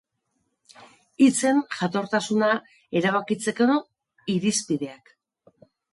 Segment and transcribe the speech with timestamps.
[1.25, 2.49] Hitzen jatortasuna
[3.01, 3.77] erabakitzeko
[4.37, 5.13] irizpideak.